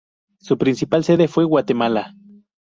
Su 0.39 0.57
principal 0.57 1.03
sede 1.03 1.27
fue 1.27 1.43
Guatemala. 1.45 2.15